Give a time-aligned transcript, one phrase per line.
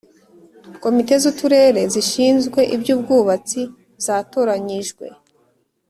[0.83, 3.61] komite zuturere zishinzwe ibyubwubatsi
[4.05, 5.05] zatoranyijwe